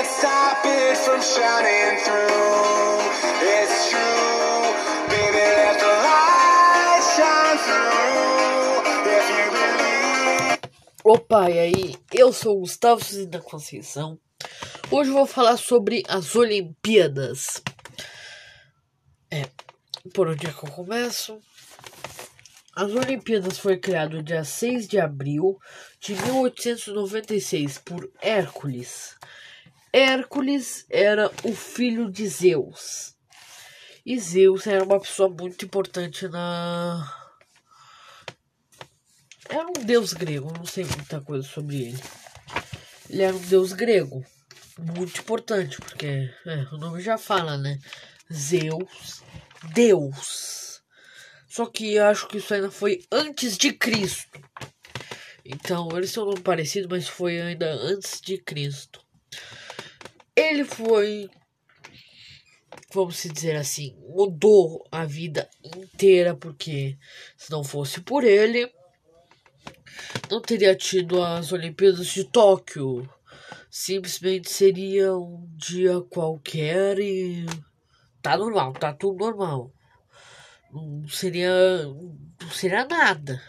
[0.00, 3.00] can't stop it from shining through.
[3.42, 4.62] It's true,
[5.08, 8.80] baby, let the light shine through.
[9.16, 10.58] If you believe.
[11.04, 11.96] Opa, e aí?
[12.12, 14.18] Eu sou o Gustavo Cizinho da Conceição.
[14.90, 17.62] Hoje eu vou falar sobre as Olimpíadas.
[19.30, 19.46] É,
[20.14, 21.38] por onde é que eu começo?
[22.74, 25.58] As Olimpíadas foi criado dia 6 de abril
[26.00, 29.20] de 1896 por Hércules.
[29.92, 33.16] Hércules era o filho de Zeus.
[34.06, 37.16] E Zeus era uma pessoa muito importante na.
[39.48, 42.02] Era um deus grego, não sei muita coisa sobre ele.
[43.08, 44.24] Ele era um deus grego,
[44.78, 47.76] muito importante, porque é, o nome já fala, né?
[48.32, 49.22] Zeus,
[49.74, 50.80] Deus.
[51.48, 54.40] Só que acho que isso ainda foi antes de Cristo.
[55.44, 59.04] Então, eles são um nome parecido, mas foi ainda antes de Cristo.
[60.40, 61.28] Ele foi,
[62.94, 66.96] vamos dizer assim, mudou a vida inteira, porque
[67.36, 68.72] se não fosse por ele,
[70.30, 73.06] não teria tido as Olimpíadas de Tóquio.
[73.70, 77.44] Simplesmente seria um dia qualquer e
[78.22, 79.70] tá normal, tá tudo normal.
[80.72, 83.42] Não seria, não seria nada.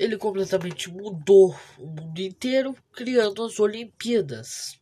[0.00, 4.81] Ele completamente mudou o mundo inteiro, criando as Olimpíadas.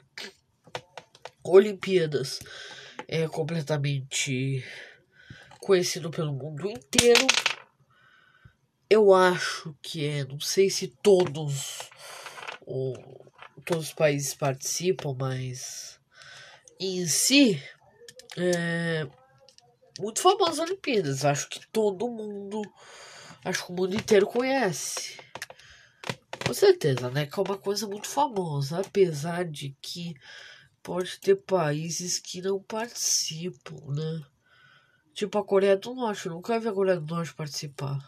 [1.51, 2.41] Olimpíadas
[3.09, 4.65] é completamente
[5.61, 7.27] conhecido pelo mundo inteiro.
[8.89, 11.79] Eu acho que é, não sei se todos,
[12.67, 12.95] o,
[13.65, 16.01] todos os países participam, mas
[16.79, 17.63] em si
[18.37, 19.07] é
[19.99, 21.25] muito famoso as Olimpíadas.
[21.25, 22.63] Acho que todo mundo,
[23.45, 25.19] acho que o mundo inteiro conhece.
[26.47, 27.27] Com certeza, né?
[27.27, 30.15] Que é uma coisa muito famosa, apesar de que
[30.83, 34.23] pode ter países que não participam, né?
[35.15, 37.99] Tipo a Coreia do Norte, eu nunca vi a Coreia do Norte participar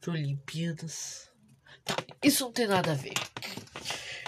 [0.00, 1.28] de Olimpíadas.
[1.84, 3.14] Tá, isso não tem nada a ver.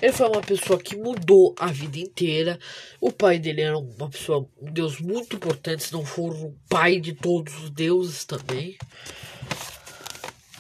[0.01, 2.59] Ele foi uma pessoa que mudou a vida inteira.
[3.01, 6.99] O pai dele era uma pessoa, um deus muito importante, se não for o pai
[6.99, 8.79] de todos os deuses também.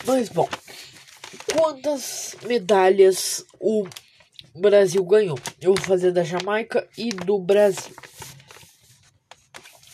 [0.04, 0.48] Mas bom,
[1.54, 3.86] quantas medalhas o
[4.60, 5.38] Brasil ganhou?
[5.60, 7.94] Eu vou fazer da Jamaica e do Brasil.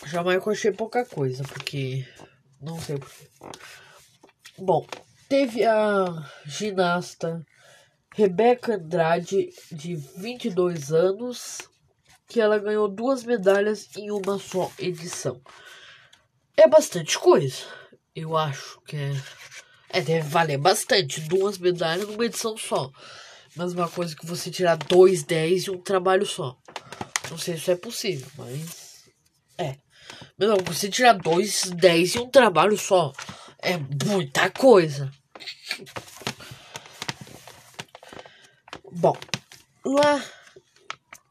[0.07, 2.07] Jamaica eu achei pouca coisa, porque
[2.61, 3.29] não sei porquê.
[4.59, 4.87] Bom,
[5.29, 7.45] teve a ginasta
[8.15, 11.59] Rebeca Andrade, de 22 anos,
[12.27, 15.41] que ela ganhou duas medalhas em uma só edição.
[16.57, 17.65] É bastante coisa.
[18.15, 19.13] Eu acho que é.
[19.91, 21.21] É, deve valer bastante.
[21.21, 22.91] Duas medalhas numa edição só.
[23.57, 26.57] Mas uma coisa que você tirar dois, dez e um trabalho só.
[27.31, 29.07] Não sei se isso é possível, mas.
[29.57, 29.77] É.
[30.39, 33.13] Mas não, você tirar dois, dez e um trabalho só.
[33.59, 35.11] É muita coisa.
[38.93, 39.17] Bom,
[39.85, 40.23] lá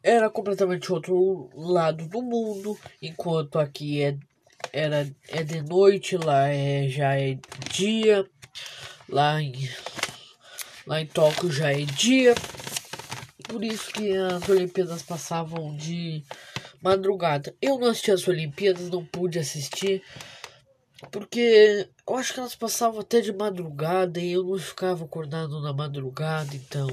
[0.04, 4.16] era completamente outro lado do mundo, enquanto aqui é,
[4.72, 7.40] era, é de noite, lá é, já é
[7.72, 8.24] dia,
[9.10, 9.54] lá em,
[10.86, 12.36] lá em Tóquio já é dia,
[13.48, 16.24] por isso que as Olimpíadas passavam de
[16.82, 17.56] madrugada.
[17.62, 20.04] Eu não assisti as Olimpíadas, não pude assistir,
[21.12, 25.74] porque eu acho que elas passavam até de madrugada e eu não ficava acordado na
[25.74, 26.88] madrugada, então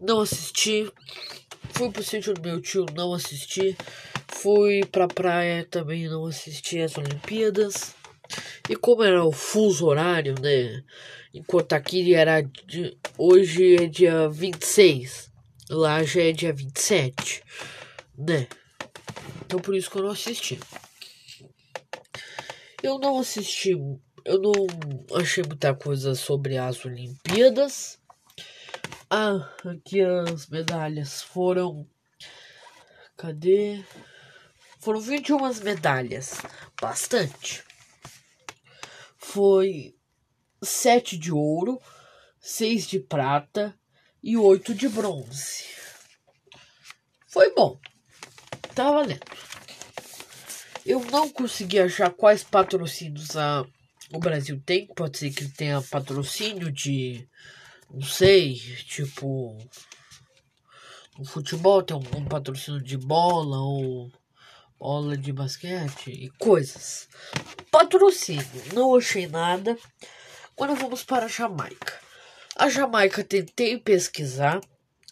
[0.00, 0.90] não assisti.
[1.70, 3.76] Fui pro sítio do meu tio, não assisti.
[4.28, 7.94] Fui pra praia também, não assisti as Olimpíadas.
[8.68, 10.82] E como era o fuso horário, né?
[11.32, 12.42] Enquanto aqui era.
[12.42, 15.30] De, hoje é dia 26.
[15.70, 17.42] Lá já é dia 27.
[18.16, 18.48] Né?
[19.44, 20.58] Então por isso que eu não assisti.
[22.82, 23.72] Eu não assisti.
[24.24, 24.52] Eu não
[25.14, 27.98] achei muita coisa sobre as Olimpíadas.
[29.08, 31.86] Ah, aqui as medalhas foram.
[33.16, 33.84] Cadê?
[34.80, 36.40] Foram 21 medalhas.
[36.80, 37.62] Bastante.
[39.28, 39.94] Foi
[40.62, 41.80] 7 de ouro,
[42.38, 43.78] 6 de prata
[44.22, 45.64] e 8 de bronze.
[47.26, 47.78] Foi bom.
[48.74, 49.24] Tá valendo.
[50.84, 53.66] Eu não consegui achar quais patrocínios a,
[54.12, 54.86] o Brasil tem.
[54.86, 57.28] Pode ser que tenha patrocínio de
[57.90, 59.58] não sei, tipo.
[61.18, 64.10] No futebol tem um, um patrocínio de bola ou
[64.78, 67.08] bola de basquete e coisas.
[67.70, 69.76] Patrocínio, não achei nada.
[70.56, 71.94] Agora vamos para a Jamaica.
[72.56, 74.60] A Jamaica tentei pesquisar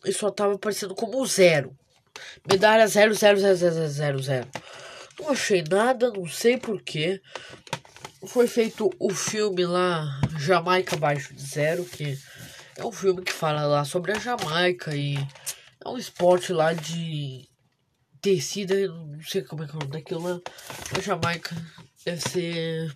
[0.05, 1.77] e só tava aparecendo como zero.
[2.49, 4.49] Medalha zero, zero, zero, zero, zero, zero.
[5.19, 7.21] Não achei nada, não sei porquê.
[8.27, 12.19] Foi feito o filme lá, Jamaica Abaixo de Zero, que
[12.77, 15.17] é um filme que fala lá sobre a Jamaica e
[15.85, 17.47] é um esporte lá de
[18.25, 20.41] tecida, não sei como é que é o nome daquilo lá.
[20.97, 21.55] A Jamaica
[22.06, 22.94] deve ser.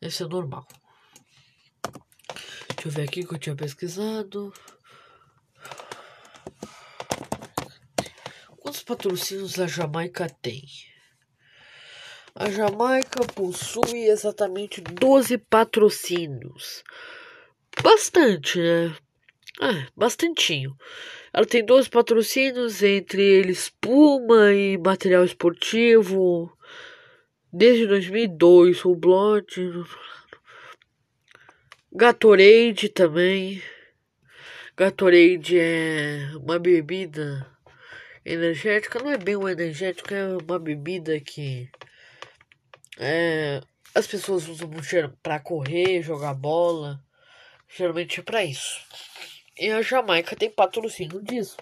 [0.00, 0.64] deve ser normal.
[2.68, 4.52] Deixa eu ver aqui que eu tinha pesquisado.
[8.60, 10.62] Quantos patrocínios a Jamaica tem?
[12.32, 16.84] A Jamaica possui exatamente 12 patrocínios.
[17.82, 18.96] Bastante, né?
[19.60, 20.76] Ah, bastantinho.
[21.32, 26.52] Ela tem 12 patrocínios, entre eles Puma e material esportivo.
[27.52, 29.84] Desde 2002, o Blood.
[31.92, 33.62] Gatorade também.
[34.76, 37.50] Gatorade é uma bebida
[38.24, 38.98] energética.
[38.98, 41.70] Não é bem uma energética, é uma bebida que
[42.98, 43.62] é,
[43.94, 44.70] as pessoas usam
[45.22, 47.00] para correr, jogar bola.
[47.68, 48.78] Geralmente é para isso.
[49.58, 51.56] E a Jamaica tem patrocínio disso.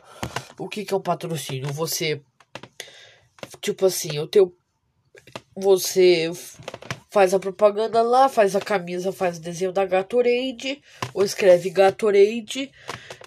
[0.59, 1.73] O que, que é um patrocínio?
[1.73, 2.21] Você.
[3.61, 4.57] Tipo assim, o teu.
[5.57, 6.31] Você
[7.15, 10.83] faz a propaganda lá, faz a camisa, faz o desenho da Gatorade,
[11.15, 12.73] ou escreve Gatorade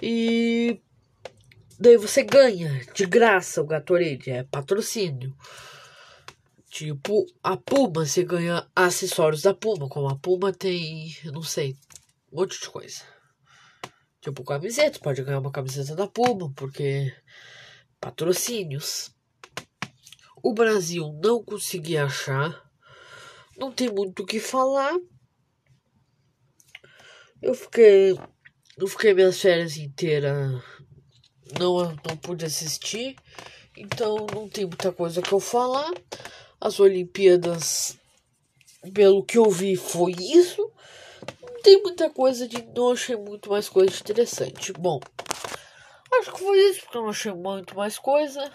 [0.03, 0.81] e
[1.79, 5.33] daí você ganha de graça o Gatorade, é patrocínio.
[6.69, 11.77] Tipo, a Puma, você ganha acessórios da Puma, como a Puma tem, não sei,
[12.31, 13.03] um monte de coisa.
[14.27, 17.13] Tipo, camiseta, pode ganhar uma camiseta da Puma, porque
[17.99, 19.11] patrocínios.
[20.43, 22.67] O Brasil não consegui achar
[23.57, 24.95] não tem muito o que falar.
[27.41, 28.15] Eu fiquei.
[28.77, 30.61] Eu fiquei minhas férias inteiras.
[31.59, 33.15] Não, não pude assistir.
[33.75, 35.91] Então não tem muita coisa que eu falar.
[36.61, 37.97] As Olimpíadas,
[38.93, 40.71] pelo que eu vi, foi isso.
[41.67, 42.65] Tem muita coisa de.
[42.73, 44.71] Não achei muito mais coisa interessante.
[44.71, 45.01] Bom,
[46.17, 48.49] acho que foi isso, porque eu não achei muito mais coisa.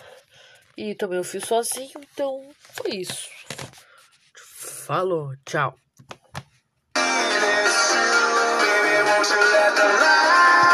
[0.78, 2.40] E também eu fiz sozinho, então
[2.72, 3.28] foi isso.
[4.86, 5.74] Falou, tchau.
[6.94, 7.02] Baby,
[9.04, 10.72] won't you let the light